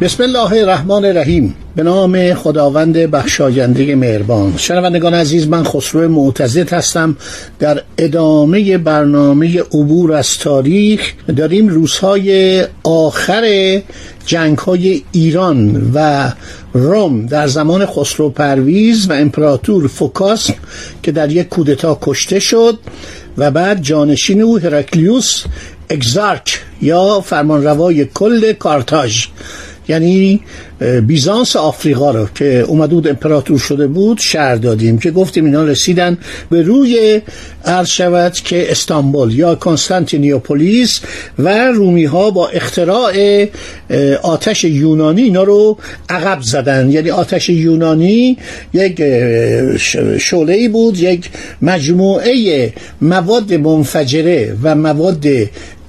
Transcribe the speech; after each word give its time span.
بسم 0.00 0.22
الله 0.22 0.52
الرحمن 0.52 1.04
الرحیم. 1.04 1.54
به 1.76 1.82
نام 1.82 2.34
خداوند 2.34 2.96
بخشاینده 2.96 3.94
مهربان. 3.94 4.56
شنوندگان 4.56 5.14
عزیز 5.14 5.48
من 5.48 5.64
خسرو 5.64 6.08
معتزد 6.08 6.72
هستم. 6.72 7.16
در 7.58 7.82
ادامه 7.98 8.78
برنامه 8.78 9.60
عبور 9.60 10.12
از 10.12 10.38
تاریخ 10.38 11.12
داریم 11.36 11.68
روزهای 11.68 12.64
آخر 12.84 13.44
جنگ 14.26 14.58
های 14.58 15.02
ایران 15.12 15.90
و 15.94 16.30
روم 16.72 17.26
در 17.26 17.46
زمان 17.46 17.86
خسرو 17.86 18.30
پرویز 18.30 19.10
و 19.10 19.12
امپراتور 19.12 19.88
فوکاس 19.88 20.50
که 21.02 21.12
در 21.12 21.32
یک 21.32 21.48
کودتا 21.48 21.98
کشته 22.02 22.38
شد 22.38 22.78
و 23.38 23.50
بعد 23.50 23.82
جانشین 23.82 24.42
او 24.42 24.58
هرکلیوس 24.58 25.44
اگزارک 25.88 26.60
یا 26.82 27.20
فرمانروای 27.20 28.04
کل 28.04 28.52
کارتاژ. 28.52 29.26
یعنی 29.90 30.40
بیزانس 31.06 31.56
آفریقا 31.56 32.10
رو 32.10 32.26
که 32.34 32.60
اومده 32.60 32.94
بود 32.94 33.08
امپراتور 33.08 33.58
شده 33.58 33.86
بود 33.86 34.18
شهر 34.18 34.56
دادیم 34.56 34.98
که 34.98 35.10
گفتیم 35.10 35.44
اینا 35.44 35.64
رسیدن 35.64 36.18
به 36.50 36.62
روی 36.62 37.20
عرض 37.64 37.88
شود 37.88 38.32
که 38.32 38.70
استانبول 38.70 39.34
یا 39.34 39.54
کنستانتینیوپولیس 39.54 41.00
و 41.38 41.68
رومی 41.68 42.04
ها 42.04 42.30
با 42.30 42.48
اختراع 42.48 43.46
آتش 44.22 44.64
یونانی 44.64 45.22
اینا 45.22 45.42
رو 45.42 45.78
عقب 46.08 46.42
زدن. 46.42 46.90
یعنی 46.90 47.10
آتش 47.10 47.48
یونانی 47.48 48.36
یک 48.72 49.02
شعله 50.18 50.52
ای 50.52 50.68
بود 50.68 50.98
یک 50.98 51.30
مجموعه 51.62 52.72
مواد 53.00 53.54
منفجره 53.54 54.56
و 54.62 54.74
مواد 54.74 55.26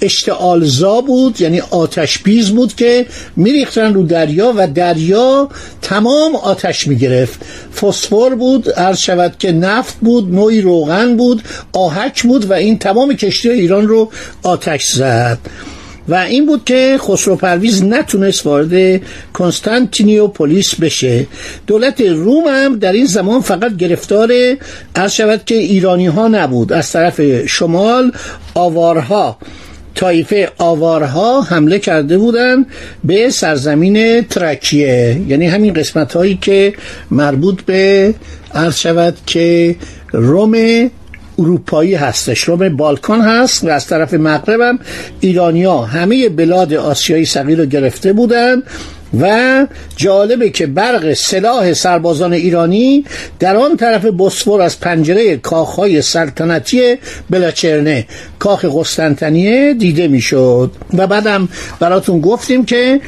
اشتعالزا 0.02 1.02
بود 1.02 1.42
یعنی 1.42 1.60
آتش 1.60 2.20
بیز 2.20 2.50
بود 2.50 2.76
که 2.76 3.06
میریختن 3.36 3.94
رو 3.94 4.04
دریا 4.04 4.54
و 4.58 4.68
دریا 4.82 5.50
تمام 5.82 6.36
آتش 6.36 6.88
می‌گرفت. 6.88 7.40
فسفر 7.82 8.36
بود 8.36 8.70
عرض 8.70 8.98
شود 8.98 9.36
که 9.40 9.52
نفت 9.52 9.98
بود 10.02 10.34
نوعی 10.36 10.62
روغن 10.62 11.18
بود 11.18 11.42
آهک 11.74 12.24
بود 12.24 12.50
و 12.50 12.54
این 12.54 12.78
تمام 12.78 13.14
کشتی 13.14 13.50
ایران 13.50 13.88
رو 13.88 14.12
آتش 14.44 14.88
زد. 14.88 15.40
و 16.08 16.16
این 16.16 16.46
بود 16.46 16.66
که 16.66 16.98
خسرو 17.02 17.36
پرویز 17.36 17.84
نتونست 17.84 18.46
وارد 18.46 19.02
پلیس 20.34 20.76
بشه. 20.76 21.28
دولت 21.68 22.02
روم 22.02 22.44
هم 22.48 22.80
در 22.80 22.92
این 22.92 23.06
زمان 23.06 23.42
فقط 23.42 23.76
گرفتار 23.78 24.32
عرض 24.96 25.12
شود 25.12 25.46
که 25.46 25.56
ایرانی 25.56 26.08
ها 26.08 26.28
نبود. 26.28 26.74
از 26.74 26.92
طرف 26.92 27.46
شمال 27.46 28.12
آوارها. 28.54 29.38
تایفه 29.96 30.50
آوارها 30.58 31.42
حمله 31.42 31.80
کرده 31.80 32.18
بودند 32.18 32.66
به 33.04 33.30
سرزمین 33.30 34.22
ترکیه. 34.22 35.22
یعنی 35.28 35.48
همین 35.48 35.74
قسمت 35.74 36.14
هایی 36.14 36.38
که 36.42 36.74
مربوط 37.12 37.62
به 37.62 38.14
عرض 38.54 38.76
شود 38.78 39.18
که 39.26 39.76
روم 40.12 40.90
اروپایی 41.40 41.96
هستش. 41.96 42.44
روم 42.44 42.78
بالکان 42.78 43.22
هست 43.22 43.64
و 43.64 43.68
از 43.68 43.88
طرف 43.88 44.14
مغرب 44.14 44.62
هم 44.62 44.80
ایرانیا 45.20 45.78
همه 45.78 46.30
بلاد 46.30 46.74
آسیایی 46.74 47.26
صغیر 47.26 47.58
رو 47.58 47.66
گرفته 47.66 48.14
بودند 48.14 48.64
و 49.20 49.68
جالبه 49.96 50.50
که 50.50 50.66
برق 50.66 51.14
سلاح 51.14 51.74
سربازان 51.74 52.34
ایرانی 52.34 53.06
در 53.40 53.56
آن 53.56 53.78
طرف 53.78 54.06
بسفور 54.06 54.62
از 54.62 54.80
پنجره 54.80 55.38
کاخهای 55.38 56.02
سلطنتی 56.02 56.96
بلاچرنه 57.30 58.08
کاخ 58.40 58.66
قسطنطنیه 58.66 59.74
دیده 59.74 60.08
می‌شد. 60.08 60.72
و 60.94 61.08
بعدم 61.08 61.50
براتون 61.80 62.22
گفتیم 62.22 62.66
که 62.66 63.02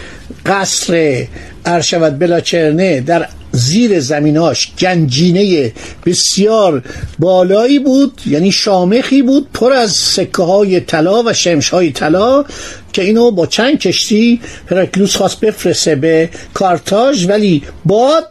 قصر 0.46 1.24
ارشود 1.66 2.20
بلاچرنه 2.20 3.02
در 3.02 3.28
زیر 3.56 4.00
زمیناش 4.00 4.72
گنجینه 4.80 5.74
بسیار 6.06 6.84
بالایی 7.20 7.80
بود 7.80 8.22
یعنی 8.26 8.52
شامخی 8.52 9.22
بود 9.22 9.48
پر 9.54 9.74
از 9.74 9.92
سکه 9.92 10.44
های 10.44 10.80
طلا 10.80 11.24
و 11.24 11.34
شمش 11.34 11.70
های 11.70 11.92
طلا 11.92 12.46
که 12.94 13.02
اینو 13.02 13.32
با 13.32 13.46
چند 13.46 13.80
کشتی 13.80 14.42
هرکلوس 14.72 15.16
خواست 15.16 15.40
بفرسته 15.40 15.96
به 15.96 16.30
کارتاژ 16.54 17.26
ولی 17.30 17.64
باد 17.86 18.28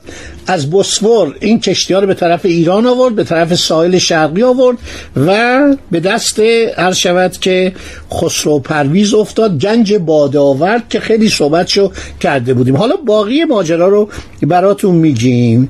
از 0.47 0.71
بوسفور 0.71 1.37
این 1.41 1.61
کشتی 1.61 1.95
ها 1.95 2.01
رو 2.01 2.07
به 2.07 2.15
طرف 2.15 2.45
ایران 2.45 2.87
آورد 2.87 3.15
به 3.15 3.25
طرف 3.25 3.55
ساحل 3.55 3.99
شرقی 3.99 4.43
آورد 4.43 4.79
و 5.17 5.61
به 5.91 6.01
دست 6.01 6.39
هر 6.77 6.93
شود 6.93 7.33
که 7.33 7.73
خسرو 8.13 8.59
پرویز 8.59 9.15
افتاد 9.15 9.59
گنج 9.59 9.95
باد 9.95 10.37
آورد 10.37 10.89
که 10.89 11.01
خیلی 11.01 11.29
صحبتشو 11.29 11.93
کرده 12.21 12.55
بودیم. 12.55 12.77
حالا 12.77 12.97
باقی 12.97 13.45
ماجرا 13.45 13.89
رو 13.89 14.09
براتون 14.43 14.95
میگیم. 14.95 15.69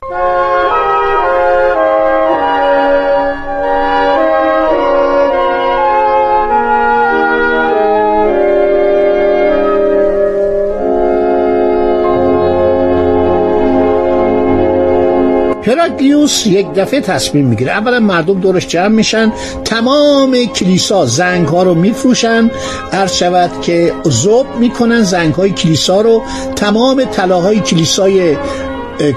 هراکلیوس 16.02 16.46
یک 16.46 16.66
دفعه 16.74 17.00
تصمیم 17.00 17.46
می‌گیره. 17.46 17.72
اولا 17.72 18.00
مردم 18.00 18.40
دورش 18.40 18.66
جمع 18.66 18.88
میشن 18.88 19.32
تمام 19.64 20.44
کلیسا 20.44 21.06
زنگ 21.06 21.48
ها 21.48 21.62
رو 21.62 21.74
میفروشن. 21.74 22.50
عرض 22.92 23.12
شود 23.12 23.50
که 23.60 23.92
زوب 24.04 24.46
می‌کنن 24.60 25.02
زنگ 25.02 25.34
های 25.34 25.50
کلیسا 25.50 26.00
رو 26.00 26.22
تمام 26.56 27.04
طلاهای 27.04 27.60
کلیسای 27.60 28.36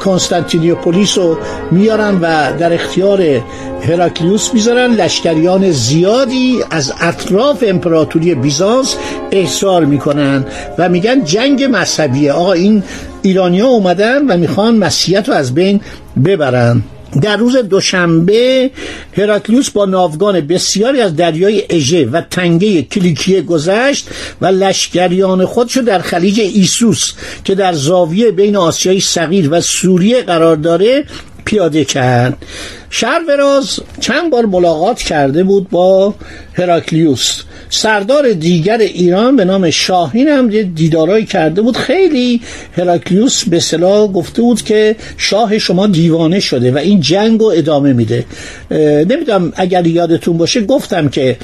کنستانتینیوپولیس 0.04 1.18
رو 1.18 1.38
میارن 1.72 2.20
و 2.22 2.58
در 2.60 2.74
اختیار 2.74 3.22
هراکلیوس 3.82 4.54
می‌ذارن. 4.54 4.92
لشکریان 4.94 5.72
زیادی 5.72 6.64
از 6.72 6.94
اطراف 7.02 7.64
امپراتوری 7.68 8.36
بیزانس 8.36 8.96
احضار 9.32 9.86
می‌کنن 9.86 10.46
و 10.78 10.90
میگن 10.90 11.24
جنگ 11.24 11.64
مذهبیه. 11.64 12.32
آقا 12.34 12.54
این 12.54 12.84
ایرانیا 13.26 13.68
اومدن 13.68 14.28
و 14.28 14.38
می‌خوان 14.38 14.76
مسیحیت 14.78 15.30
رو 15.30 15.36
از 15.36 15.54
بین 15.54 15.82
ببرن. 16.26 16.84
در 17.22 17.38
روز 17.38 17.58
دوشنبه 17.58 18.72
هراکلیوس 19.18 19.70
با 19.70 19.86
ناوگان 19.86 20.42
بسیاری 20.42 21.02
از 21.02 21.16
دریای 21.16 21.64
اژه 21.70 22.06
و 22.06 22.22
تنگه 22.22 22.82
کلیکیه 22.82 23.42
گذشت 23.42 24.08
و 24.42 24.46
لشکریان 24.46 25.46
خودشو 25.46 25.82
در 25.82 26.00
خلیج 26.00 26.40
ایسوس 26.40 27.12
که 27.44 27.56
در 27.56 27.74
زاویه 27.74 28.32
بین 28.32 28.56
آسیای 28.56 29.00
صغیر 29.00 29.48
و 29.52 29.62
سوریه 29.62 30.22
قرار 30.22 30.56
داره 30.56 31.04
پیاده 31.46 31.86
کرد. 31.86 32.38
شهروراز 32.98 33.80
چند 34.00 34.32
بار 34.32 34.46
ملاقات 34.46 35.00
کرده 35.00 35.44
بود 35.44 35.70
با 35.70 36.14
هراکلیوس. 36.54 37.42
سردار 37.70 38.34
دیگر 38.34 38.78
ایران 38.78 39.36
به 39.36 39.46
نام 39.46 39.70
شاهین 39.70 40.28
هم 40.28 40.48
دیدارایی 40.64 41.26
کرده 41.26 41.62
بود. 41.62 41.78
خیلی 41.78 42.42
هراکلیوس 42.78 43.44
به 43.44 43.60
صلاح 43.60 44.08
گفته 44.08 44.42
بود 44.42 44.62
که 44.62 44.96
شاه 45.18 45.58
شما 45.58 45.88
دیوانه 45.88 46.40
شده 46.40 46.72
و 46.72 46.78
این 46.78 47.02
جنگ 47.02 47.40
رو 47.40 47.46
ادامه 47.46 47.94
میده. 47.94 48.26
نمی‌دونم 49.10 49.54
اگر 49.56 49.88
یادتون 49.88 50.38
باشه 50.38 50.62
گفتم 50.62 51.10
که 51.10 51.38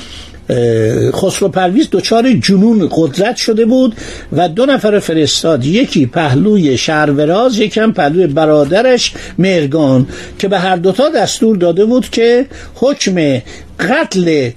خسرو 1.14 1.50
پرویز 1.50 1.88
دچار 1.92 2.34
جنون 2.34 2.90
قدرت 2.92 3.36
شده 3.36 3.66
بود 3.66 3.96
و 4.34 4.50
دو 4.50 4.66
نفر 4.66 5.00
فرستاد. 5.00 5.66
یکی 5.66 6.06
پهلوی 6.06 6.78
شهروراز 6.78 7.60
یکم 7.60 7.92
پهلوی 7.92 8.28
برادرش 8.28 9.14
مرگان 9.38 10.08
که 10.40 10.48
به 10.48 10.60
هر 10.60 10.76
دوتا 10.76 11.10
دستور 11.42 11.58
داده 11.58 11.86
بود 11.86 12.10
که 12.10 12.46
حکم 12.76 13.42
قتل 13.80 14.50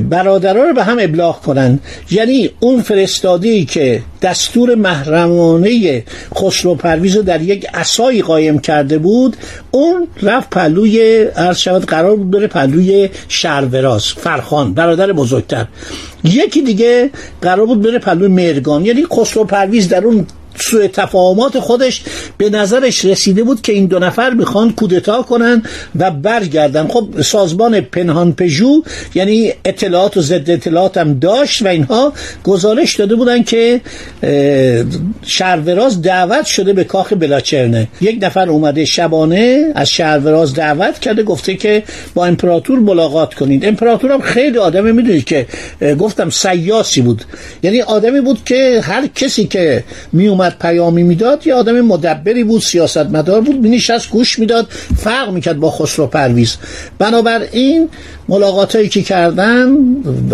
برادران 0.00 0.68
رو 0.68 0.74
به 0.74 0.84
هم 0.84 0.98
ابلاغ 1.00 1.40
کنن. 1.40 1.78
یعنی 2.10 2.50
اون 2.60 2.82
فرستادی 2.82 3.64
که 3.64 4.02
دستور 4.22 4.74
محرمانه 4.74 6.04
خسرو 6.34 6.74
پرویز 6.74 7.16
رو 7.16 7.22
در 7.22 7.42
یک 7.42 7.66
اسایی 7.74 8.22
قایم 8.22 8.58
کرده 8.58 8.98
بود 8.98 9.36
اون 9.70 10.08
رفت 10.22 10.50
پلوی 10.50 11.24
عرض 11.24 11.58
شود 11.58 11.86
قرار 11.86 12.16
بود 12.16 12.30
بره 12.30 12.46
پلوی 12.46 13.10
شهروراز 13.28 14.06
فرخان 14.06 14.74
برادر 14.74 15.12
بزرگتر. 15.12 15.66
یکی 16.24 16.62
دیگه 16.62 17.10
قرار 17.42 17.66
بود 17.66 17.82
بره 17.82 17.98
پلوی 17.98 18.28
مرگان 18.28 18.84
یعنی 18.84 19.06
خسرو 19.12 19.44
پرویز 19.44 19.88
در 19.88 20.04
اون 20.04 20.26
سوء 20.56 20.86
تفاهمات 20.86 21.58
خودش 21.58 22.02
به 22.38 22.50
نظرش 22.50 23.04
رسیده 23.04 23.42
بود 23.42 23.62
که 23.62 23.72
این 23.72 23.86
دو 23.86 23.98
نفر 23.98 24.30
می‌خوان 24.30 24.72
کودتا 24.72 25.22
کنن 25.22 25.62
و 25.98 26.10
برگردن. 26.10 26.88
خب 26.88 27.08
سازمان 27.22 27.80
پنهان 27.80 28.32
پژو 28.32 28.82
یعنی 29.14 29.52
اطلاعات 29.64 30.16
و 30.16 30.20
ضد 30.20 30.50
اطلاعات 30.50 30.98
هم 30.98 31.18
داشت 31.18 31.62
و 31.62 31.68
اینها 31.68 32.12
گزارش 32.44 32.96
داده 32.96 33.14
بودن 33.14 33.42
که 33.42 33.80
شهروراز 35.22 36.02
دعوت 36.02 36.46
شده 36.46 36.72
به 36.72 36.84
کاخ 36.84 37.12
بلاچرنه. 37.12 37.88
یک 38.00 38.18
نفر 38.22 38.48
اومده 38.48 38.84
شبانه 38.84 39.72
از 39.74 39.90
شهروراز 39.90 40.54
دعوت 40.54 40.98
کرده 40.98 41.22
گفته 41.22 41.56
که 41.56 41.82
با 42.14 42.26
امپراتور 42.26 42.78
ملاقات 42.78 43.34
کنید. 43.34 43.64
امپراتور 43.64 44.12
هم 44.12 44.20
خیلی 44.20 44.58
آدم 44.58 44.94
می‌دونید 44.94 45.24
که 45.24 45.46
گفتم 45.98 46.30
سیاسی 46.30 47.00
بود. 47.00 47.22
یعنی 47.62 47.80
آدمی 47.82 48.20
بود 48.20 48.44
که 48.44 48.80
هر 48.84 49.06
کسی 49.06 49.46
که 49.46 49.84
می 50.12 50.28
اومد 50.40 50.56
پیامی 50.60 51.02
می‌داد 51.02 51.46
یه 51.46 51.54
آدم 51.54 51.80
مدبری 51.80 52.44
بود 52.44 52.62
سیاستمدار 52.62 53.40
بود 53.40 53.56
مینشست 53.56 54.10
گوش 54.10 54.38
می‌داد 54.38 54.66
فرق 54.96 55.30
می‌کرد 55.30 55.60
با 55.60 55.70
خسرو 55.70 56.06
پرویز. 56.06 56.56
بنابراین 56.98 57.88
ملاقاتایی 58.28 58.88
که 58.88 59.02
کردن 59.02 59.76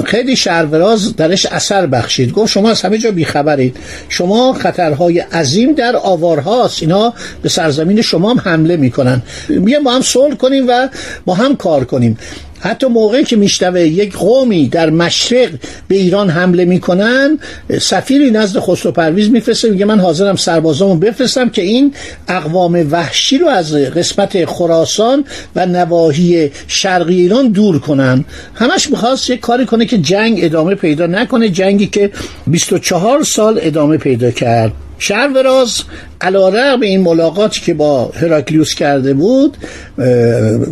خیلی 0.05 0.37
شهروراز 0.37 1.17
درش 1.17 1.47
اثر 1.47 1.87
بخشید. 1.87 2.33
گفت 2.33 2.53
شما 2.53 2.71
از 2.71 2.83
همه 2.83 2.99
جا 2.99 3.11
بیخبرید. 3.11 3.77
شما 4.09 4.53
خطرهای 4.53 5.19
عظیم 5.19 5.73
در 5.73 5.97
آوارهاست. 5.97 6.83
اینا 6.83 7.15
به 7.43 7.49
سرزمین 7.49 8.03
شما 8.03 8.31
هم 8.31 8.41
حمله 8.45 8.77
می‌کنن. 8.77 9.23
بیا 9.49 9.81
با 9.81 9.91
هم 9.93 10.03
صلح 10.03 10.35
کنیم 10.35 10.69
و 10.69 10.89
با 11.25 11.35
هم 11.35 11.57
کار 11.57 11.85
کنیم. 11.85 12.19
حتی 12.67 12.87
موقعی 12.87 13.25
که 13.25 13.37
میشنوه 13.37 13.81
یک 13.81 14.13
قومی 14.13 14.69
در 14.69 14.91
مشرق 14.91 15.51
به 15.89 15.97
ایران 15.97 16.31
حمله 16.31 16.65
می‌کنن 16.65 17.39
سفیری 17.81 18.31
نزد 18.31 18.61
خسرو 18.61 18.93
پرویز 18.93 19.31
میفرسته 19.31 19.71
میگه 19.71 19.85
من 19.85 20.01
حاضرم 20.01 20.37
سربازامو 20.37 20.97
بفرستم 20.97 21.49
که 21.49 21.63
این 21.63 21.95
اقوام 22.29 22.87
وحشی 22.91 23.39
رو 23.39 23.49
از 23.49 23.75
قسمت 23.75 24.45
خراسان 24.45 25.25
و 25.57 25.67
نواحی 25.67 26.51
شرقی 26.69 27.15
ایران 27.15 27.49
دور 27.49 27.79
کنن. 27.79 28.25
همش 28.55 28.91
می‌خواست 28.91 29.31
یک 29.31 29.41
کاری 29.41 29.67
کنه 29.67 29.87
که 29.87 29.99
جنگ 29.99 30.39
ادامه 30.43 30.75
پیدا 30.75 31.07
نکنه 31.07 31.49
جنگی 31.49 31.87
که 31.87 32.11
24 32.47 33.23
سال 33.23 33.59
ادامه 33.63 33.97
پیدا 33.97 34.31
کرد. 34.31 34.73
شهروراز 34.99 35.83
علا 36.21 36.77
به 36.77 36.87
این 36.87 37.01
ملاقاتی 37.01 37.61
که 37.61 37.75
با 37.75 38.05
هراکلیوس 38.05 38.75
کرده 38.75 39.15
بود 39.15 39.57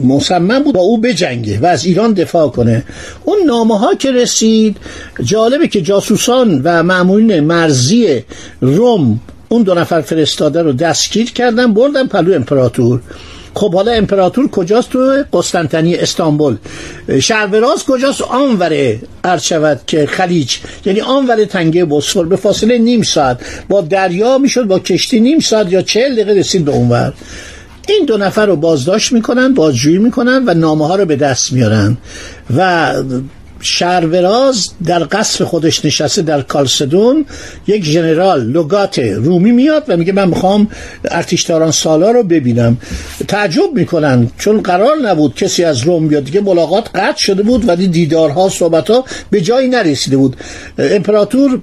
مصمم 0.05 0.63
بود 0.63 0.75
با 0.75 0.81
او 0.81 0.99
بجنگه 0.99 1.59
و 1.59 1.67
از 1.67 1.85
ایران 1.85 2.13
دفاع 2.13 2.49
کنه. 2.49 2.85
اون 3.25 3.39
نامه 3.47 3.79
ها 3.79 3.95
که 3.95 4.13
رسید 4.13 4.77
جالبه 5.23 5.69
که 5.69 5.81
جاسوسان 5.81 6.61
و 6.65 6.83
معمولین 6.83 7.41
مرزی 7.41 8.25
روم 8.61 9.21
اون 9.49 9.63
دو 9.63 9.75
نفر 9.75 10.01
فرستاده 10.01 10.63
رو 10.63 10.73
دستگیر 10.73 11.33
کردن 11.33 11.75
بردن 11.75 12.07
پلو 12.07 12.35
امپراتور. 12.35 13.01
خب 13.55 13.75
حالا 13.75 13.93
امپراتور 13.93 14.49
کجاست 14.49 14.91
تو 14.91 15.25
قسطنطنیه 15.33 15.99
استانبول. 16.01 16.57
شهروراز 17.21 17.85
کجاست؟ 17.85 18.23
آنوره 18.23 19.01
عرض 19.25 19.43
شود 19.43 19.81
که 19.87 20.07
خلیج. 20.07 20.57
یعنی 20.85 21.01
آنور 21.01 21.45
تنگه 21.45 21.85
بسفور 21.85 22.27
به 22.27 22.37
فاصله 22.37 22.79
نیم 22.79 23.03
ساعت. 23.03 23.41
با 23.69 23.81
دریا 23.81 24.39
می‌شد 24.39 24.65
با 24.65 24.79
کشتی 24.79 25.21
نیم 25.21 25.41
ساعت 25.41 25.73
یا 25.73 25.83
چهل 25.83 26.13
دقیقه 26.13 26.33
رسید 26.33 26.65
به 26.65 26.73
اونور 26.73 27.13
این 27.89 28.05
دو 28.07 28.17
نفر 28.17 28.47
رو 28.47 28.57
بازداشت 28.57 29.13
می‌کنن 29.13 29.55
بازجویی 29.55 29.99
می‌کنن 29.99 30.43
و 30.47 30.55
نامه 30.55 30.87
ها 30.87 30.97
رو 30.97 31.05
به 31.05 31.17
دست 31.17 31.53
میارن. 31.53 31.97
و 32.57 32.93
شهروراز 33.65 34.69
در 34.87 35.05
قصر 35.05 35.45
خودش 35.45 35.85
نشسته 35.85 36.23
در 36.23 36.43
کالسدون 36.43 37.27
یک 37.67 37.85
ژنرال 37.85 38.45
لوگات 38.45 38.99
رومی 38.99 39.53
میاد 39.53 39.85
و 39.89 39.97
میگه 39.97 40.13
من 40.13 40.29
می‌خوام 40.29 40.69
ارتشداران 41.05 41.71
سالا 41.71 42.11
رو 42.11 42.23
ببینم. 42.23 42.77
تعجب 43.29 43.73
می‌کنن 43.75 44.31
چون 44.39 44.61
قرار 44.61 44.97
نبود 45.03 45.35
کسی 45.35 45.65
از 45.65 45.83
روم 45.83 46.09
بیاد. 46.09 46.25
دیگه 46.25 46.41
ملاقات 46.41 46.89
قطع 46.95 47.19
شده 47.19 47.43
بود 47.43 47.69
ولی 47.69 47.89
دیدارها 47.89 48.49
صحبتها 48.49 49.05
به 49.31 49.41
جایی 49.41 49.69
نرسیده 49.69 50.17
بود. 50.17 50.37
امپراتور 50.79 51.61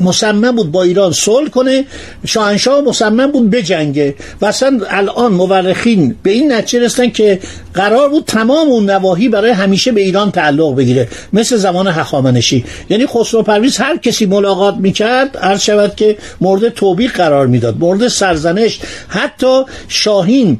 مصمم 0.00 0.56
بود 0.56 0.72
با 0.72 0.82
ایران 0.82 1.12
صلح 1.12 1.48
کنه 1.48 1.84
شاهنشاه 2.26 2.80
مصمم 2.80 3.32
بود 3.32 3.50
بجنگه 3.50 4.14
و 4.40 4.46
اصلا 4.46 4.80
الان 4.88 5.32
مورخین 5.32 6.14
به 6.22 6.30
این 6.30 6.52
نتیجه 6.52 6.84
رسیدن 6.84 7.10
که 7.10 7.40
قرار 7.74 8.08
بود 8.08 8.24
تمام 8.24 8.68
اون 8.68 8.90
نواحی 8.90 9.28
برای 9.28 9.50
همیشه 9.50 9.92
به 9.92 10.00
ایران 10.00 10.30
تعلق 10.30 10.76
بگیره 10.76 11.08
مثل 11.32 11.56
زمان 11.56 11.86
هخامنشی. 11.86 12.64
یعنی 12.90 13.06
خسرو 13.06 13.42
پرویز 13.42 13.76
هر 13.76 13.96
کسی 13.96 14.26
ملاقات 14.26 14.74
می‌کرد 14.74 15.36
عرض 15.36 15.60
شود 15.60 15.96
که 15.96 16.18
مورد 16.40 16.68
توبیق 16.68 17.12
قرار 17.12 17.46
می‌داد 17.46 17.76
مورد 17.78 18.08
سرزنش. 18.08 18.80
حتی 19.08 19.62
شاهین 19.88 20.58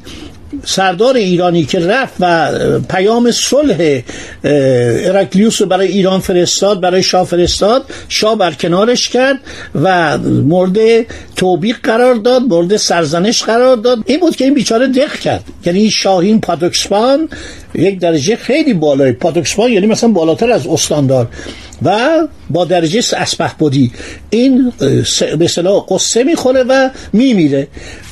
سردار 0.65 1.15
ایرانی 1.15 1.65
که 1.65 1.79
رفت 1.79 2.13
و 2.19 2.49
پیام 2.79 3.31
صلح 3.31 4.01
اراکلیوس 4.43 5.61
رو 5.61 5.67
برای 5.67 5.87
ایران 5.87 6.19
فرستاد 6.19 6.81
برای 6.81 7.03
شاه 7.03 7.25
فرستاد 7.25 7.85
شاه 8.09 8.37
برکنارش 8.37 9.09
کرد 9.09 9.39
و 9.75 10.17
مورد 10.17 11.05
توبیق 11.35 11.77
قرار 11.83 12.15
داد 12.15 12.41
مورد 12.41 12.77
سرزنش 12.77 13.43
قرار 13.43 13.77
داد. 13.77 13.99
این 14.05 14.19
بود 14.19 14.35
که 14.35 14.43
این 14.43 14.53
بیچاره 14.53 14.87
دق 14.87 15.19
کرد. 15.19 15.43
یعنی 15.65 15.89
شاهین 15.89 16.41
پادوکسپان 16.41 17.29
یک 17.75 17.99
درجه 17.99 18.35
خیلی 18.35 18.73
بالای. 18.73 19.11
پادوکسپان 19.11 19.71
یعنی 19.71 19.87
مثلا 19.87 20.09
بالاتر 20.09 20.51
از 20.51 20.67
استاندار. 20.67 21.27
و 21.83 21.99
با 22.49 22.65
درجه 22.65 23.01
اسپه 23.17 23.51
بودی. 23.59 23.91
این 24.29 24.73
به 25.39 25.47
صلاح 25.47 25.85
قصه 25.89 26.23
می‌خوره 26.23 26.63
و 26.63 26.89
میمیره. 27.13 27.67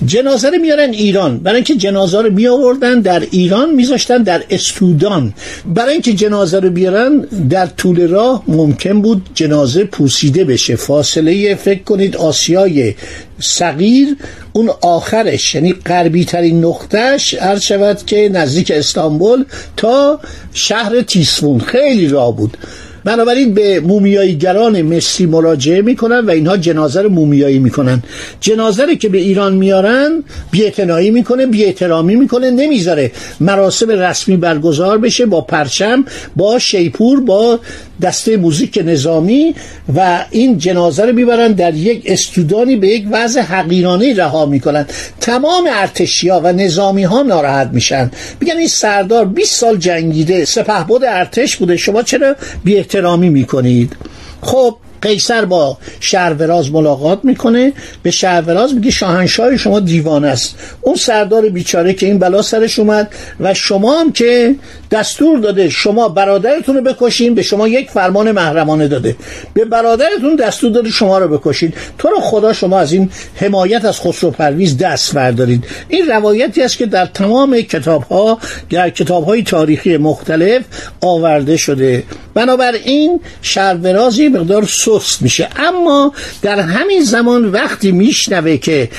جنازه 0.05 0.49
رو 0.49 0.57
میارن 0.57 0.89
ایران. 0.89 1.37
برای 1.37 1.55
اینکه 1.55 1.75
جنازه 1.75 2.21
رو 2.21 2.31
می 2.31 2.47
آوردن 2.47 3.01
در 3.01 3.23
ایران 3.31 3.73
میذاشتن 3.73 4.23
در 4.23 4.43
استودان. 4.49 5.33
برای 5.65 5.93
اینکه 5.93 6.13
جنازه 6.13 6.59
رو 6.59 6.69
بیارن 6.69 7.19
در 7.49 7.65
طول 7.65 8.07
راه 8.07 8.43
ممکن 8.47 9.01
بود 9.01 9.29
جنازه 9.33 9.83
پوسیده 9.83 10.43
بشه. 10.43 10.75
فاصله 10.75 11.55
فکر 11.55 11.83
کنید 11.83 12.17
آسیای 12.17 12.93
صغیر. 13.39 14.15
اون 14.53 14.69
آخرش 14.81 15.55
یعنی 15.55 15.73
غربی 15.73 16.25
ترین 16.25 16.65
نقطهش 16.65 17.33
عرض 17.33 17.61
شود 17.61 18.05
که 18.05 18.29
نزدیک 18.29 18.71
استانبول 18.71 19.45
تا 19.77 20.19
شهر 20.53 21.01
تیسفون. 21.01 21.59
خیلی 21.59 22.07
راه 22.07 22.35
بود. 22.35 22.57
بنابراین 23.05 23.53
به 23.53 23.79
مومیاییگران 23.79 24.81
مصری 24.81 25.25
مراجعه 25.25 25.81
می‌کنن 25.81 26.19
و 26.19 26.29
اینها 26.29 26.57
جنازه 26.57 27.01
رو 27.01 27.09
مومیایی 27.09 27.59
می‌کنن. 27.59 28.03
جنازه 28.41 28.85
رو 28.85 28.95
که 28.95 29.09
به 29.09 29.17
ایران 29.17 29.53
میارن 29.55 30.23
بیاعتنایی 30.51 31.11
می‌کنه 31.11 31.45
بیاحترامی 31.45 32.15
می‌کنه 32.15 32.51
نمی‌ذاره. 32.51 33.11
مراسم 33.39 33.89
رسمی 33.89 34.37
برگزار 34.37 34.97
بشه 34.97 35.25
با 35.25 35.41
پرچم 35.41 36.05
با 36.35 36.59
شیپور 36.59 37.21
با 37.21 37.59
دسته 38.01 38.37
موزیک 38.37 38.79
نظامی 38.85 39.55
و 39.95 40.25
این 40.31 40.57
جنازه 40.57 41.05
رو 41.05 41.13
می‌برن 41.13 41.51
در 41.51 41.73
یک 41.73 42.03
استودانی 42.05 42.75
به 42.75 42.87
یک 42.87 43.05
وضع 43.11 43.41
حقیرانه 43.41 44.13
رها 44.13 44.45
می‌کنن. 44.45 44.85
تمام 45.21 45.69
ارتشیا 45.71 46.41
و 46.43 46.53
نظامی 46.53 47.03
ها 47.03 47.21
ناراحت 47.21 47.69
میشن. 47.73 48.11
میگن 48.41 48.57
این 48.57 48.67
سردار 48.67 49.25
20 49.25 49.55
سال 49.59 49.77
جنگیده 49.77 50.45
سپهبد 50.45 51.03
ارتش 51.03 51.57
بوده 51.57 51.77
شما 51.77 52.03
چرا 52.03 52.35
بی 52.63 52.77
احترامی 52.77 53.29
می‌کنید؟ 53.29 53.95
خب 54.41 54.77
قیصر 55.05 55.45
با 55.45 55.77
شهروراز 55.99 56.71
ملاقات 56.71 57.19
می‌کنه. 57.23 57.73
به 58.03 58.11
شهروراز 58.11 58.73
میگه 58.73 58.91
شاهنشاه 58.91 59.57
شما 59.57 59.79
دیوان 59.79 60.25
است. 60.25 60.55
اون 60.81 60.95
سردار 60.95 61.49
بیچاره 61.49 61.93
که 61.93 62.05
این 62.05 62.19
بلا 62.19 62.41
سرش 62.41 62.79
اومد 62.79 63.11
و 63.39 63.53
شما 63.53 63.99
هم 63.99 64.11
که 64.11 64.55
دستور 64.91 65.39
داده 65.39 65.69
شما 65.69 66.09
برادرتون 66.09 66.75
رو 66.75 66.81
بکشین 66.81 67.35
به 67.35 67.41
شما 67.41 67.67
یک 67.67 67.89
فرمان 67.89 68.31
محرمانه 68.31 68.87
داده. 68.87 69.15
به 69.53 69.65
برادرتون 69.65 70.35
دستور 70.35 70.71
داده 70.71 70.89
شما 70.89 71.17
رو 71.17 71.37
بکشین. 71.37 71.73
تو 71.97 72.07
رو 72.07 72.19
خدا 72.21 72.53
شما 72.53 72.79
از 72.79 72.93
این 72.93 73.09
حمایت 73.35 73.85
از 73.85 74.01
خسرو 74.01 74.31
پرویز 74.31 74.77
دست 74.77 75.13
بردارید 75.13 75.63
این 75.89 76.07
روایتی 76.07 76.61
است 76.61 76.77
که 76.77 76.85
در 76.85 77.05
تمام 77.05 77.61
کتاب 77.61 78.03
ها 78.03 78.39
در 78.69 78.89
کتاب 78.89 79.25
های 79.25 79.43
تاریخی 79.43 79.97
مختلف 79.97 80.63
آورده 81.01 81.57
شده. 81.57 82.03
بنابراین 82.33 83.19
شهروراز 83.41 84.19
مقدار 84.19 84.65
سست 84.99 85.21
میشه. 85.21 85.49
اما 85.55 86.13
در 86.41 86.59
همین 86.59 87.03
زمان 87.03 87.45
وقتی 87.45 87.91
میشنوه 87.91 88.57
که 88.57 88.89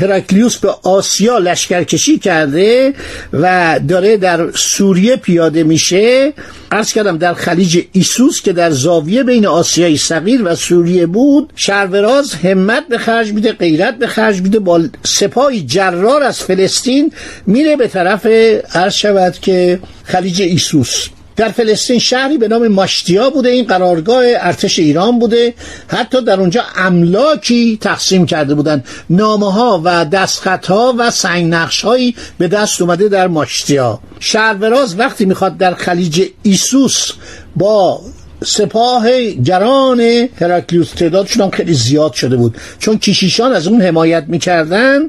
هراکلیوس 0.00 0.56
به 0.56 0.74
آسیا 0.82 1.38
لشکرکشی 1.38 2.18
کرده 2.18 2.94
و 3.32 3.80
داره 3.88 4.16
در 4.16 4.50
سوریه 4.52 5.16
پیاده 5.16 5.62
میشه 5.62 6.32
عرض 6.72 6.92
کردم 6.92 7.18
در 7.18 7.34
خلیج 7.34 7.84
ایسوس 7.92 8.42
که 8.42 8.52
در 8.52 8.70
زاویه 8.70 9.22
بین 9.22 9.46
آسیای 9.46 9.96
صغیر 9.96 10.42
و 10.44 10.54
سوریه 10.54 11.06
بود 11.06 11.52
شروراز 11.56 12.34
همت 12.34 12.88
به 12.88 12.98
خرج 12.98 13.32
میده 13.32 13.52
غیرت 13.52 13.98
به 13.98 14.06
خرج 14.06 14.42
میده 14.42 14.58
با 14.58 14.82
سپاهی 15.02 15.60
جرار 15.60 16.22
از 16.22 16.42
فلسطین 16.42 17.12
میره 17.46 17.76
به 17.76 17.88
طرف 17.88 18.26
عرض 18.74 18.94
شود 18.94 19.38
که 19.40 19.80
خلیج 20.04 20.42
ایسوس. 20.42 21.08
در 21.38 21.48
فلسطین 21.48 21.98
شهری 21.98 22.38
به 22.38 22.48
نام 22.48 22.68
ماشتیا 22.68 23.30
بوده. 23.30 23.48
این 23.48 23.64
قرارگاه 23.64 24.24
ارتش 24.26 24.78
ایران 24.78 25.18
بوده. 25.18 25.54
حتی 25.88 26.22
در 26.22 26.40
اونجا 26.40 26.62
املاکی 26.76 27.78
تقسیم 27.80 28.26
کرده 28.26 28.54
بودند 28.54 28.84
نامه 29.10 29.52
ها 29.52 29.82
و 29.84 30.04
دستخط 30.04 30.66
ها 30.66 30.94
و 30.98 31.10
سنگ 31.10 31.54
نقش 31.54 31.84
هایی 31.84 32.14
به 32.38 32.48
دست 32.48 32.82
اومده 32.82 33.08
در 33.08 33.26
ماشتیا. 33.26 34.00
شهروراز 34.20 34.98
وقتی 34.98 35.24
می‌خواد 35.24 35.56
در 35.56 35.74
خلیج 35.74 36.28
ایسوس 36.42 37.12
با 37.56 38.00
سپاه 38.44 39.20
گران 39.20 40.28
هراکلیوس 40.40 40.90
تعدادشون 40.90 41.42
هم 41.42 41.50
خیلی 41.50 41.74
زیاد 41.74 42.12
شده 42.12 42.36
بود. 42.36 42.56
چون 42.78 42.98
کشیشان 42.98 43.52
از 43.52 43.66
اون 43.66 43.82
حمایت 43.82 44.24
می‌کردن 44.28 45.00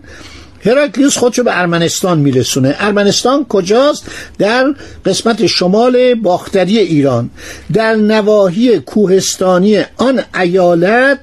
هراکلیوس 0.66 1.18
خودشو 1.18 1.44
به 1.44 1.60
ارمنستان 1.60 2.20
میرسونه. 2.20 2.76
ارمنستان 2.80 3.46
کجاست؟ 3.50 4.06
در 4.38 4.76
قسمت 5.06 5.46
شمال 5.46 6.14
باختری 6.14 6.78
ایران. 6.80 7.30
در 7.74 7.96
نواحی 7.96 8.80
کوهستانی 8.80 9.84
آن 9.98 10.22
ایالت 10.40 11.20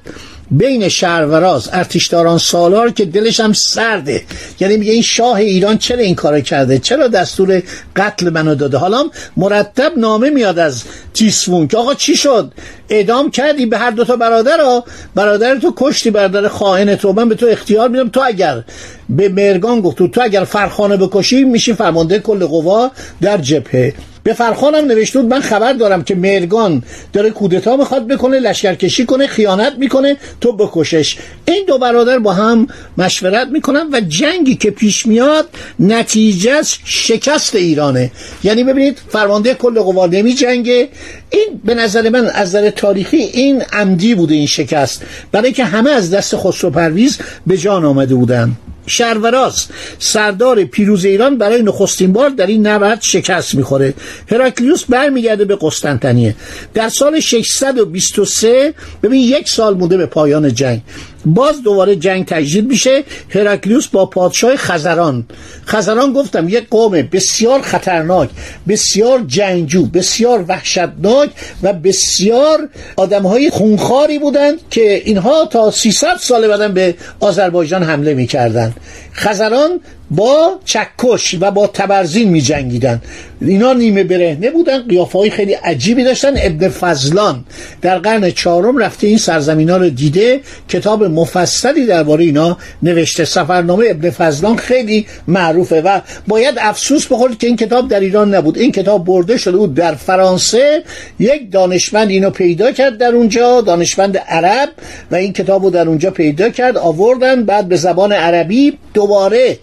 بین 0.51 0.89
شهروراز 0.89 1.69
ارتشداران 1.73 2.37
سالار 2.37 2.91
که 2.91 3.05
دلش 3.05 3.39
هم 3.39 3.53
سرده. 3.53 4.21
یعنی 4.59 4.77
میگه 4.77 4.91
این 4.91 5.01
شاه 5.01 5.35
ایران 5.35 5.77
چرا 5.77 5.99
این 5.99 6.15
کار 6.15 6.41
کرده؟ 6.41 6.79
چرا 6.79 7.07
دستور 7.07 7.63
قتل 7.95 8.29
منو 8.29 8.55
داده؟ 8.55 8.77
حالا 8.77 9.09
مرتب 9.37 9.97
نامه 9.97 10.29
میاد 10.29 10.59
از 10.59 10.83
تیسفون 11.13 11.67
که 11.67 11.77
آقا 11.77 11.93
چی 11.93 12.15
شد؟ 12.15 12.51
اعدام 12.89 13.31
کردی 13.31 13.65
به 13.65 13.77
هر 13.77 13.91
دوتا 13.91 14.15
برادر 14.15 14.59
ها. 14.59 14.83
برادر 15.15 15.55
تو 15.55 15.73
کشتی 15.77 16.11
برادر 16.11 16.47
خائن 16.47 16.95
تو. 16.95 17.13
من 17.13 17.29
به 17.29 17.35
تو 17.35 17.45
اختیار 17.45 17.89
میدم. 17.89 18.09
تو 18.09 18.21
اگر 18.25 18.63
به 19.09 19.29
مرگان 19.29 19.81
گفت 19.81 19.97
تو 19.97 20.21
اگر 20.21 20.43
فرخانه 20.43 20.97
بکشی 20.97 21.43
میشی 21.43 21.73
فرمانده 21.73 22.19
کل 22.19 22.45
قوا 22.45 22.91
در 23.21 23.37
جبهه. 23.37 23.93
به 24.27 24.33
فرخانم 24.33 24.85
نوشته 24.85 25.21
بود 25.21 25.31
من 25.33 25.41
خبر 25.41 25.73
دارم 25.73 26.03
که 26.03 26.15
مرگان 26.15 26.83
داره 27.13 27.29
کودتا 27.29 27.77
می‌خواد 27.77 28.07
بکنه 28.07 28.39
لشکرکشی 28.39 29.05
کنه 29.05 29.27
خیانت 29.27 29.73
می‌کنه 29.77 30.17
تو 30.41 30.51
بکشش. 30.51 31.17
این 31.45 31.65
دو 31.67 31.77
برادر 31.77 32.19
با 32.19 32.33
هم 32.33 32.67
مشورت 32.97 33.47
می‌کنن 33.47 33.87
و 33.91 34.01
جنگی 34.01 34.55
که 34.55 34.71
پیش 34.71 35.05
میاد 35.05 35.49
نتیجه 35.79 36.61
شکست 36.85 37.55
ایرانه. 37.55 38.11
یعنی 38.43 38.63
ببینید 38.63 38.97
فرمانده 39.09 39.53
کل 39.53 39.79
قوا 39.79 40.05
نمی 40.05 40.33
جنگه 40.33 40.89
این 41.29 41.61
به 41.65 41.75
نظر 41.75 42.09
من 42.09 42.25
از 42.25 42.47
نظر 42.47 42.69
تاریخی 42.69 43.17
این 43.17 43.61
عمدی 43.61 44.15
بوده 44.15 44.35
این 44.35 44.47
شکست. 44.47 45.01
برای 45.31 45.51
که 45.51 45.65
همه 45.65 45.89
از 45.89 46.11
دست 46.11 46.37
خسرو 46.37 46.69
پرویز 46.69 47.17
به 47.47 47.57
جان 47.57 47.85
آمده 47.85 48.15
بودن. 48.15 48.51
شروراز 48.87 49.65
سردار 49.99 50.63
پیروز 50.63 51.05
ایران 51.05 51.37
برای 51.37 51.63
نخستین 51.63 52.13
بار 52.13 52.29
در 52.29 52.47
این 52.47 52.67
نبرد 52.67 53.01
شکست 53.01 53.55
می‌خوره. 53.55 53.93
هراکلیوس 54.31 54.83
برمیگرده 54.89 55.45
به 55.45 55.57
قسطنطنیه. 55.61 56.35
در 56.73 56.89
سال 56.89 57.19
623 57.19 58.73
ببین 59.03 59.21
یک 59.21 59.49
سال 59.49 59.77
مونده 59.77 59.97
به 59.97 60.05
پایان 60.05 60.53
جنگ. 60.53 60.81
باز 61.25 61.63
دوباره 61.63 61.95
جنگ 61.95 62.25
تجدید 62.25 62.67
میشه. 62.67 63.03
هراکلیوس 63.29 63.87
با 63.87 64.05
پادشاه 64.05 64.55
خزران. 64.55 65.25
خزران 65.65 66.13
گفتم 66.13 66.49
یک 66.49 66.69
قوم 66.69 67.01
بسیار 67.01 67.61
خطرناک 67.61 68.29
بسیار 68.67 69.23
جنگجو 69.27 69.85
بسیار 69.85 70.45
وحشتناک 70.47 71.29
و 71.63 71.73
بسیار 71.73 72.69
آدمهای 72.95 73.49
خونخاری 73.49 74.19
بودند 74.19 74.59
که 74.69 75.01
اینها 75.05 75.45
تا 75.45 75.71
300 75.71 76.17
سال 76.19 76.47
بعدن 76.47 76.73
به 76.73 76.95
آذربایجان 77.19 77.83
حمله 77.83 78.13
می‌کردند. 78.13 78.75
خزران 79.13 79.79
با 80.11 80.59
چکش 80.65 81.35
و 81.39 81.51
با 81.51 81.67
تبرزین 81.67 82.29
می 82.29 82.41
جنگیدن 82.41 83.01
اینا 83.41 83.73
نیمه 83.73 84.03
برهنه 84.03 84.51
بودن 84.51 84.87
قیافه 84.87 85.17
های 85.19 85.29
خیلی 85.29 85.53
عجیبی 85.53 86.03
داشتن. 86.03 86.33
ابن 86.37 86.69
فضلان 86.69 87.45
در 87.81 87.99
قرن 87.99 88.31
چهارم 88.31 88.77
رفته 88.77 89.07
این 89.07 89.17
سرزمین 89.17 89.69
ها 89.69 89.77
رو 89.77 89.89
دیده. 89.89 90.41
کتاب 90.69 91.03
مفصلی 91.03 91.85
درباره 91.85 92.23
اینا 92.23 92.57
نوشته. 92.83 93.25
سفرنامه 93.25 93.85
ابن 93.89 94.09
فضلان 94.09 94.57
خیلی 94.57 95.07
معروفه 95.27 95.81
و 95.81 95.99
باید 96.27 96.55
افسوس 96.59 97.07
بخورد 97.07 97.37
که 97.37 97.47
این 97.47 97.55
کتاب 97.55 97.87
در 97.87 97.99
ایران 97.99 98.35
نبود. 98.35 98.57
این 98.57 98.71
کتاب 98.71 99.05
برده 99.05 99.37
شده 99.37 99.57
بود 99.57 99.73
در 99.73 99.95
فرانسه. 99.95 100.83
یک 101.19 101.51
دانشمند 101.51 102.09
اینو 102.09 102.29
پیدا 102.29 102.71
کرد 102.71 102.97
در 102.97 103.15
اونجا 103.15 103.61
دانشمند 103.61 104.17
عرب 104.17 104.69
و 105.11 105.15
این 105.15 105.33
کتاب 105.33 105.63
رو 105.63 105.69
در 105.69 105.87
اونجا 105.87 106.11
پیدا 106.11 106.49
کرد 106.49 106.77
آوردن. 106.77 107.43
بعد 107.43 107.67
به 107.67 107.75
زبان 107.75 108.11
عربی 108.11 108.77
دوباره 108.93 109.57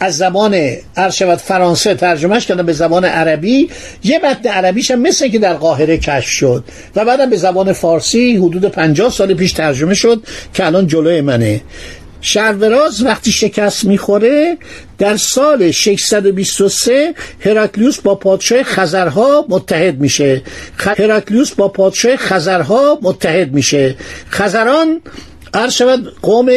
از 0.00 0.16
زبان 0.16 0.76
ارشود 0.96 1.38
فرانسه 1.38 1.94
ترجمهش 1.94 2.46
کردن 2.46 2.66
به 2.66 2.72
زبان 2.72 3.04
عربی. 3.04 3.70
یه 4.04 4.18
متن 4.18 4.48
عربیش 4.48 4.90
هم 4.90 5.00
مثل 5.00 5.28
که 5.28 5.38
در 5.38 5.54
قاهره 5.54 5.98
کشف 5.98 6.30
شد 6.30 6.64
و 6.96 7.04
بعدم 7.04 7.30
به 7.30 7.36
زبان 7.36 7.72
فارسی 7.72 8.36
حدود 8.36 8.64
50 8.64 9.10
سال 9.10 9.34
پیش 9.34 9.52
ترجمه 9.52 9.94
شد 9.94 10.22
که 10.54 10.66
الان 10.66 10.86
جلوی 10.86 11.20
منه. 11.20 11.60
شروراز 12.20 13.04
وقتی 13.04 13.32
شکست 13.32 13.84
می‌خوره 13.84 14.56
در 14.98 15.16
سال 15.16 15.70
623 15.70 17.14
هراکلیوس 17.40 18.00
با 18.00 18.14
پادشاه 18.14 18.62
خزرها 18.62 19.46
متحد 19.48 20.00
میشه. 20.00 20.42
هراکلیوس 20.78 21.52
با 21.52 21.68
پادشاه 21.68 22.16
خزرها 22.16 22.98
متحد 23.02 23.52
میشه. 23.52 23.94
خزران 24.30 25.00
عرض 25.54 25.72
شود 25.72 26.12
قوم 26.22 26.48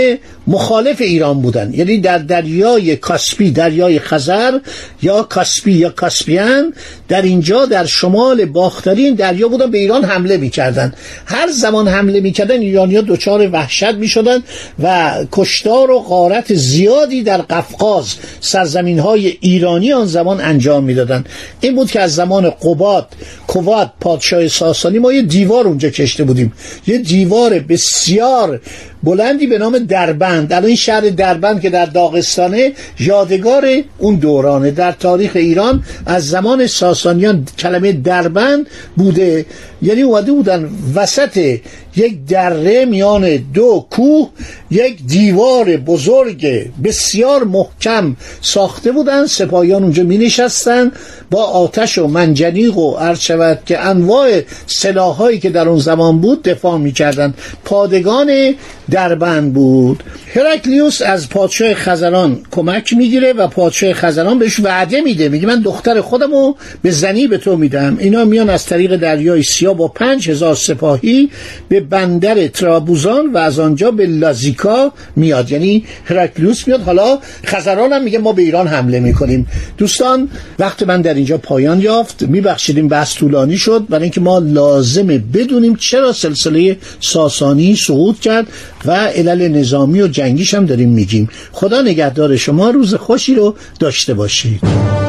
مخالف 0.49 1.01
ایران 1.01 1.41
بودن. 1.41 1.73
یعنی 1.73 1.97
در 1.97 2.17
دریای 2.17 2.95
کاسپی 2.95 3.51
دریای 3.51 3.99
خزر 3.99 4.59
یا 5.01 5.23
کاسپی 5.23 5.71
یا 5.71 5.89
کاسپیان 5.89 6.73
در 7.07 7.21
اینجا 7.21 7.65
در 7.65 7.85
شمال 7.85 8.45
باختری 8.45 9.11
دریا 9.11 9.47
بودن 9.47 9.71
به 9.71 9.77
ایران 9.77 10.03
حمله 10.03 10.37
می‌کردن. 10.37 10.93
هر 11.25 11.47
زمان 11.51 11.87
حمله 11.87 12.19
می‌کردن 12.21 12.59
ایرانیا 12.59 13.01
دچار 13.01 13.49
وحشت 13.49 13.93
می‌شدن 13.93 14.43
و 14.83 15.13
کشتار 15.31 15.91
و 15.91 15.99
غارت 15.99 16.53
زیادی 16.53 17.23
در 17.23 17.41
قفقاز 17.41 18.15
سرزمین 18.41 18.99
های 18.99 19.37
ایرانی 19.41 19.93
آن 19.93 20.05
زمان 20.05 20.41
انجام 20.41 20.83
می‌دادن. 20.83 21.23
این 21.61 21.75
بود 21.75 21.91
که 21.91 21.99
از 21.99 22.15
زمان 22.15 22.49
قباد 22.49 23.07
کوات 23.47 23.91
پادشاه 24.01 24.47
ساسانی 24.47 24.99
ما 24.99 25.13
یه 25.13 25.21
دیوار 25.21 25.67
اونجا 25.67 25.89
کشته 25.89 26.23
بودیم. 26.23 26.53
یه 26.87 26.97
دیوار 26.97 27.59
بسیار 27.59 28.61
بلندی 29.03 29.47
به 29.47 29.57
نام 29.57 29.77
دربند. 29.77 30.38
الان 30.39 30.65
این 30.65 30.75
شهر 30.75 31.01
دربند 31.01 31.61
که 31.61 31.69
در 31.69 31.85
داغستانه 31.85 32.73
یادگار 32.99 33.67
اون 33.97 34.15
دورانه. 34.15 34.71
در 34.71 34.91
تاریخ 34.91 35.31
ایران 35.35 35.83
از 36.05 36.27
زمان 36.27 36.67
ساسانیان 36.67 37.47
کلمه 37.59 37.91
دربند 37.91 38.67
بوده. 38.97 39.45
یعنی 39.81 40.01
اومده 40.01 40.31
بودن 40.31 40.69
وسط 40.95 41.57
یک 41.95 42.25
دره 42.25 42.85
میان 42.85 43.37
دو 43.53 43.85
کوه 43.89 44.29
یک 44.71 45.05
دیوار 45.07 45.77
بزرگ 45.77 46.71
بسیار 46.83 47.43
محکم 47.43 48.15
ساخته 48.41 48.91
بودن 48.91 49.25
سپاهیان 49.25 49.83
اونجا 49.83 50.03
می 50.03 50.17
نشستن 50.17 50.91
با 51.31 51.43
آتش 51.43 51.97
و 51.97 52.07
منجنیق 52.07 52.77
و 52.77 53.15
شود 53.15 53.59
که 53.65 53.79
انواع 53.79 54.41
سلاحهایی 54.65 55.39
که 55.39 55.49
در 55.49 55.69
اون 55.69 55.79
زمان 55.79 56.21
بود 56.21 56.43
دفاع 56.43 56.77
می 56.77 56.91
کردن 56.91 57.33
پادگان 57.65 58.55
دربند 58.91 59.53
بود. 59.53 60.03
هرکلیوس 60.35 61.01
از 61.01 61.29
پادشاه 61.29 61.73
خزران 61.73 62.39
کمک 62.51 62.93
می‌گیره 62.93 63.33
و 63.33 63.47
پادشاه 63.47 63.93
خزران 63.93 64.39
بهش 64.39 64.59
وعده 64.59 65.01
میده. 65.01 65.29
میگه 65.29 65.47
من 65.47 65.61
دختر 65.61 66.01
خودمو 66.01 66.53
به 66.81 66.91
زنی 66.91 67.27
به 67.27 67.37
تو 67.37 67.57
میدم. 67.57 67.97
اینا 67.99 68.25
میان 68.25 68.49
از 68.49 68.65
طریق 68.65 68.95
دریای 68.95 69.43
سیاه 69.43 69.73
با 69.73 69.87
پنج 69.87 70.29
هزار 70.29 70.55
سپاهی 70.55 71.29
به 71.69 71.78
بندر 71.79 72.47
ترابوزان 72.47 73.33
و 73.33 73.37
از 73.37 73.59
آنجا 73.59 73.91
به 73.91 74.05
لازیکا 74.05 74.91
میاد. 75.15 75.51
یعنی 75.51 75.83
هرکلیوس 76.05 76.67
میاد. 76.67 76.81
حالا 76.81 77.19
خزران 77.45 77.93
هم 77.93 78.03
میگه 78.03 78.19
ما 78.19 78.33
به 78.33 78.41
ایران 78.41 78.67
حمله 78.67 78.99
می‌کنیم. 78.99 79.47
دوستان 79.77 80.29
وقت 80.59 80.83
من 80.83 81.01
در 81.01 81.13
اینجا 81.13 81.37
پایان 81.37 81.81
یافت. 81.81 82.21
میبخشیدیم 82.21 82.87
بحث 82.87 83.15
طولانی 83.15 83.57
شد. 83.57 83.85
برای 83.89 84.03
اینکه 84.03 84.21
ما 84.21 84.39
لازمه 84.39 85.17
بدونیم 85.17 85.75
چرا 85.75 86.13
سلسله 86.13 86.77
ساسانی 86.99 87.75
سقوط 87.75 88.19
کرد 88.19 88.47
و 88.85 88.91
علل 88.91 89.47
نظامی 89.47 90.01
و 90.01 90.07
جنگیش 90.07 90.53
هم 90.53 90.65
داریم 90.65 90.89
میگیم. 90.89 91.29
خدا 91.51 91.81
نگهدار 91.81 92.35
شما. 92.35 92.69
روز 92.69 92.95
خوشی 92.95 93.35
رو 93.35 93.55
داشته 93.79 94.13
باشید. 94.13 95.08